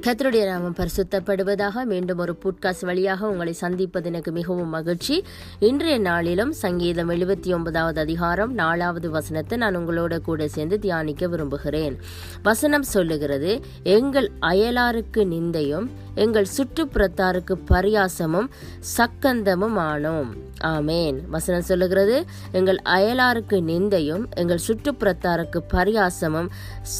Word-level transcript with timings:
கத்தருடைய 0.00 0.46
நாமம் 0.46 0.74
பரிசுத்தப்படுவதாக 0.74 1.84
மீண்டும் 1.84 2.18
ஒரு 2.18 2.38
புட்காஸ்ட் 2.42 2.84
வழியாக 2.84 3.28
உங்களை 3.28 3.52
சந்திப்பது 3.52 4.06
எனக்கு 4.06 4.32
மிகவும் 4.32 4.68
மகிழ்ச்சி. 4.68 5.24
இன்றைய 5.58 5.98
நாளிலும் 5.98 6.52
சங்கீதம் 6.52 7.10
எழுபத்தி 7.10 7.54
ஒன்பதாவது 7.54 8.00
அதிகாரம் 8.00 8.54
நாலாவது 8.54 9.10
வசனத்தை 9.10 9.58
நான் 9.58 9.76
உங்களோட 9.76 10.18
கூட 10.18 10.48
சேர்ந்து 10.48 10.78
தியானிக்க 10.78 11.26
விரும்புகிறேன். 11.26 11.98
வசனம் 12.42 12.82
சொல்லுகிறது 12.82 13.60
எங்கள் 13.82 14.30
அயலாருக்கு 14.40 15.16
நிந்தையும் 15.16 15.86
எங்கள் 16.14 16.46
சுற்றுப்புறத்தாருக்கு 16.56 17.58
பரியாசமும் 17.70 18.48
சக்கந்தமும் 18.96 19.78
ஆனோம். 19.78 20.28
ஆமேன். 20.64 21.16
வசனம் 21.28 21.62
சொல்லுகிறது 21.62 22.24
எங்கள் 22.52 22.80
அயலாருக்கு 22.84 23.60
நிந்தையும் 23.72 24.24
எங்கள் 24.30 24.60
சுற்றுப்புறத்தாருக்கு 24.68 25.60
பரியாசமும் 25.72 26.48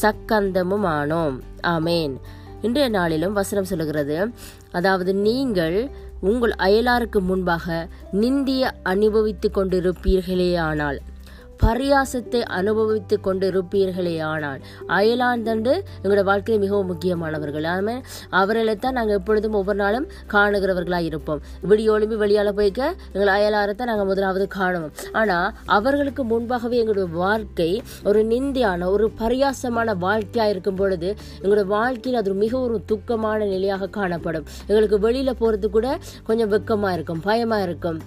சக்கந்தமும் 0.02 0.84
ஆனோம். 0.84 1.38
ஆமேன். 1.62 2.16
இன்றைய 2.62 2.88
நாளிலும் 2.88 3.32
வசனம் 3.32 3.64
சொல்லுகிறது. 3.64 4.16
அதாவது 4.70 5.14
நீங்கள் 5.14 5.90
உங்கள் 6.20 6.54
அயலாருக்கு 6.58 7.20
முன்பாக 7.20 7.88
நிந்திய 8.12 8.72
அனுபவித்து 8.82 9.50
கொண்டிருப்பீர்களே 9.54 10.50
ஆனால் 10.58 10.98
பரியாசத்தை 11.62 12.40
அனுபவித்து 12.58 13.16
கொண்டிருப்பீர்களே 13.26 14.14
ஆனால் 14.30 14.60
அயலாந்தண்டு 14.98 15.72
எங்களோட 16.02 16.22
வாழ்க்கையில் 16.30 16.62
மிகவும் 16.64 16.90
முக்கியமானவர்கள். 16.92 17.66
ஆமாம் 17.74 18.02
அவர்களை 18.40 18.74
தான் 18.76 18.96
நாங்கள் 18.98 19.18
எப்பொழுதும் 19.20 19.56
ஒவ்வொரு 19.60 19.78
நாளும் 19.82 20.06
காணுகிறவர்களாக 20.34 21.08
இருப்போம். 21.10 21.40
விடிய 21.70 21.92
ஒளிம்பி 21.94 22.18
வெளியால் 22.22 22.52
போய்க்க 22.60 22.80
எங்கள் 23.14 23.32
அயலாரத்தை 23.36 23.86
நாங்கள் 23.90 24.10
முதலாவது 24.10 24.46
காணுவோம். 24.58 24.94
ஆனால் 25.20 25.48
அவர்களுக்கு 25.78 26.24
முன்பாகவே 26.32 26.78
எங்களுடைய 26.82 27.08
வாழ்க்கை 27.22 27.70
ஒரு 28.10 28.22
நிந்தியான 28.32 28.88
ஒரு 28.94 29.08
பரியாசமான 29.22 29.96
வாழ்க்கையாக 30.06 30.54
இருக்கும் 30.54 30.80
பொழுது 30.80 31.10
எங்களோட 31.42 31.64
வாழ்க்கையில் 31.76 32.20
அது 32.22 32.38
மிக 32.44 32.54
ஒரு 32.66 32.78
துக்கமான 32.92 33.38
நிலையாக 33.54 33.90
காணப்படும். 33.98 34.48
எங்களுக்கு 34.70 34.98
வெளியில் 35.08 35.38
போகிறது 35.42 35.70
கூட 35.76 35.98
கொஞ்சம் 36.30 36.52
வெக்கமாக 36.56 36.96
இருக்கும் 36.98 37.22
பயமாக 37.28 37.66
இருக்கும். 37.68 38.00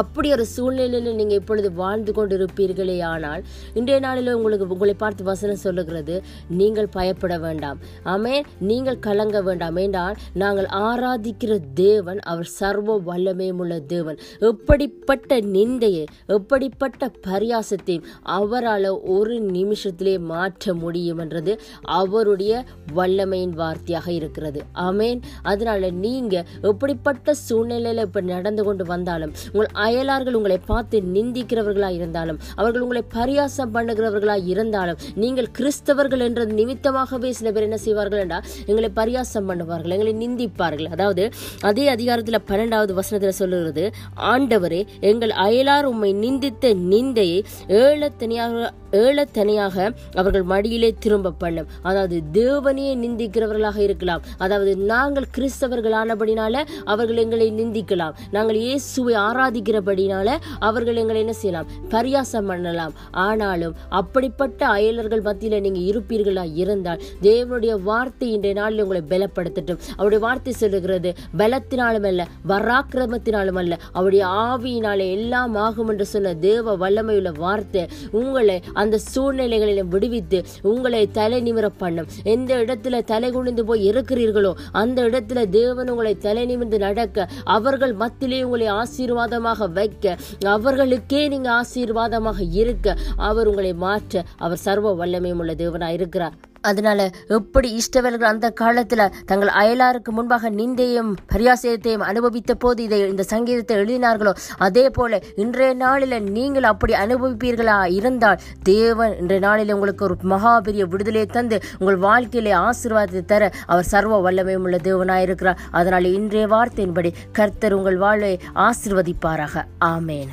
அப்படி 0.00 0.32
ஒரு 0.32 0.44
சூழ்நிலையில் 0.46 1.16
நீங்கள் 1.18 1.38
இப்பொழுது 1.40 1.68
வாழ்ந்து 1.72 2.12
கொண்டிருப்பீர்களே 2.12 2.96
ஆனால் 3.02 3.42
இன்றைய 3.74 3.98
நாளில் 4.00 4.34
உங்களுக்கு 4.34 4.66
உங்களை 4.74 4.94
பார்த்து 4.94 5.22
வசனம் 5.24 5.62
சொல்லுகிறது 5.64 6.22
நீங்கள் 6.60 6.88
பயப்பட 6.96 7.38
வேண்டாம். 7.38 7.78
ஆமே 8.14 8.34
நீங்கள் 8.70 8.98
கலங்க 8.98 9.42
வேண்டாம். 9.42 9.76
என்றால் 9.76 10.16
நாங்கள் 10.34 10.68
ஆராதிக்கிற 10.88 11.60
தேவன் 11.74 12.20
அவர் 12.32 12.50
சர்வ 12.58 12.98
வல்லமையும் 13.08 13.60
உள்ள 13.64 13.80
தேவன். 13.94 14.18
எப்படிப்பட்ட 14.50 15.40
நிந்தையை 15.56 16.04
எப்படிப்பட்ட 16.26 17.10
பரியாசத்தையும் 17.28 18.06
அவரால் 18.38 18.90
ஒரு 19.16 19.36
நிமிஷத்திலே 19.56 20.18
மாற்ற 20.32 20.74
முடியும் 20.74 21.18
என்றது 21.18 21.58
அவருடைய 21.82 22.64
வல்லமையின் 22.94 23.54
வார்த்தையாக 23.62 24.08
இருக்கிறது. 24.08 24.60
ஆமேன். 24.88 25.20
அதனால 25.42 25.90
நீங்கள் 25.90 26.46
எப்படிப்பட்ட 26.62 27.34
சூழ்நிலையில் 27.34 28.04
இப்போ 28.06 28.20
நடந்து 28.20 28.64
கொண்டு 28.64 28.84
வந்தாலும் 28.84 29.34
உங்கள் 29.52 29.76
அயலார்கள் 29.86 30.36
உங்களை 30.38 30.58
பார்த்து 30.66 30.96
நிந்திக்கிறவர்களாக 31.14 31.98
இருந்தாலும் 32.00 32.38
அவர்கள் 32.56 32.80
உங்களை 32.80 33.02
பரியாசம் 33.14 33.72
பண்ணுகிறவர்களாக 33.74 34.46
இருந்தாலும் 34.46 34.98
நீங்கள் 35.14 35.50
கிறிஸ்தவர்கள் 35.58 36.24
என்ற 36.28 36.44
நிமித்தமாகவே 36.58 37.30
சில 37.30 37.50
பேர் 37.50 37.62
என்ன 37.62 37.76
செய்வார்கள் 37.76 38.18
என்றால் 38.18 38.46
எங்களை 38.66 38.90
பரியாசம் 38.96 39.48
பண்ணுவார்கள் 39.50 39.94
எங்களை 39.96 40.14
நிந்திப்பார்கள். 40.22 40.88
அதாவது 40.88 41.24
அதே 41.60 41.88
அதிகாரத்தில் 41.88 42.44
பன்னெண்டாவது 42.50 42.92
வசனத்தில் 42.92 43.38
சொல்லுகிறது 43.38 43.84
ஆண்டவரே 44.32 44.80
எங்கள் 45.00 45.34
அயலார் 45.46 45.84
உம்மை 45.84 46.12
நிந்தித்த 46.24 46.74
நிந்தையை 46.92 47.38
ஏழத்தனியாக 47.80 48.70
ஏழத்தனியாக 48.92 49.76
அவர்கள் 50.14 50.42
மடியிலே 50.42 50.94
திரும்ப 50.98 51.30
பண்ணும். 51.30 51.68
அதாவது 51.82 52.22
தேவனையே 52.32 52.92
நிந்திக்கிறவர்களாக 53.04 53.76
இருக்கலாம். 53.76 54.22
அதாவது 54.38 54.76
நாங்கள் 54.76 55.26
கிறிஸ்தவர்களானபடினால 55.36 56.64
அவர்கள் 56.84 57.16
எங்களை 57.16 57.52
நிந்திக்கலாம். 57.52 58.14
நாங்கள் 58.30 58.56
இயேசுவை 58.56 59.14
ஆராதிக்கிறபடினால 59.14 60.36
அவர்கள் 60.58 60.96
எங்களை 60.96 61.20
என்ன 61.20 61.32
செய்யலாம்? 61.32 61.68
பரியாசம் 61.90 62.48
பண்ணலாம். 62.50 62.92
ஆனாலும் 63.10 63.74
அப்படிப்பட்ட 63.88 64.66
அயலர்கள் 64.66 65.20
மத்தியில் 65.20 65.60
நீங்க 65.60 65.80
இருப்பீர்களா? 65.90 66.54
இருந்தால் 66.54 67.00
தேவனுடைய 67.22 67.82
வார்த்தை 67.82 68.32
இன்றைய 68.32 68.54
நாளில் 68.60 68.82
உங்களை 68.82 69.02
பலப்படுத்தட்டும். 69.12 69.80
அவருடைய 69.96 70.26
வார்த்தை 70.26 70.52
சொல்லுகிறது 70.52 71.14
பலத்தினாலும் 71.38 72.06
அல்ல 72.10 72.26
வராக்கிரமத்தினாலும் 72.48 73.58
அல்ல. 73.62 73.78
அவருடைய 73.92 74.26
ஆவியினாலே 74.26 75.10
எல்லாம் 75.10 75.54
ஆகும் 75.54 75.88
என்று 75.88 76.06
சொன்ன 76.06 76.34
தேவ 76.34 76.76
வல்லமையுள்ள 76.76 77.32
வார்த்தை 77.38 77.88
உங்களை 78.10 78.62
அந்த 78.82 79.00
சூழ்நிலைகளிலும் 79.12 79.90
விடுவித்து 79.94 80.38
உங்களை 80.72 81.02
தலை 81.18 81.40
நிமிர 81.42 81.66
பண்ணும். 81.82 82.08
எந்த 82.34 82.50
இடத்துல 82.62 83.02
தலை 83.04 83.30
குனிந்து 83.30 83.64
போய் 83.64 83.86
இருக்கிறீர்களோ 83.90 84.52
அந்த 84.82 84.98
இடத்துல 85.08 85.42
தேவன் 85.50 85.90
உங்களை 85.90 86.14
தலை 86.18 86.44
நிமிர்ந்து 86.46 86.78
நடக்க 86.78 87.28
அவர்கள் 87.56 87.94
மத்தியிலே 87.94 88.40
உங்களை 88.42 88.68
ஆசீர்வாதமாக 88.80 89.70
வைக்க 89.78 90.16
அவர்களுக்கே 90.54 91.22
நீங்க 91.28 91.50
ஆசீர்வாதமாக 91.60 92.40
இருக்க 92.60 92.96
அவர் 93.28 93.46
உங்களை 93.46 93.72
மாற்ற 93.84 94.24
அவர் 94.38 94.64
சர்வ 94.64 94.94
வல்லமையும் 95.00 95.42
உள்ள 95.42 95.54
தேவனாக 95.54 95.98
இருக்கிறார் 95.98 96.36
அதனால 96.60 97.10
எப்படி 97.28 97.72
இஷ்டவர்கள் 97.72 98.28
அந்த 98.28 98.52
காலத்துல 98.60 99.10
தங்கள் 99.26 99.48
அயலாருக்கு 99.48 100.08
முன்பாக 100.08 100.50
நிந்தையும் 100.50 101.14
பரியாசத்தையும் 101.32 101.96
அனுபவித்த 101.96 102.54
போது 102.54 102.82
இதை 102.82 103.08
இந்த 103.08 103.22
சங்கீதத்தை 103.22 103.76
எழுதினார்களோ? 103.76 104.32
அதே 104.58 104.90
போல 104.90 105.20
இன்றைய 105.36 105.76
நாளில 105.76 106.20
நீங்கள் 106.20 106.62
அப்படி 106.62 106.92
அனுபவிப்பீர்களா? 106.92 107.90
இருந்தால் 107.92 108.40
தேவன் 108.62 109.16
இன்றைய 109.18 109.46
நாளில் 109.46 109.72
உங்களுக்கு 109.72 110.04
ஒரு 110.04 110.16
மகாபெரிய 110.24 110.84
விடுதலையை 110.84 111.26
தந்து 111.26 111.60
உங்கள் 111.78 111.96
வாழ்க்கையிலே 111.96 112.54
ஆசீர்வாதத்தை 112.54 113.24
தர 113.24 113.50
அவர் 113.66 113.84
சர்வ 113.84 114.30
வல்லமையும் 114.30 114.64
உள்ள 114.66 114.76
தேவனாயிருக்கிறார் 114.76 115.56
அதனால 115.70 116.08
இன்றைய 116.08 116.46
வார்த்தையின்படி 116.46 117.12
கர்த்தர் 117.32 117.72
உங்கள் 117.72 117.96
வாழ்வை 117.96 118.40
ஆசிர்வதிப்பாராக. 118.54 119.64
ஆமேன். 119.84 120.28